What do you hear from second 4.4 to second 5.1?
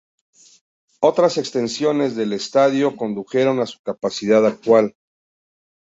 actual.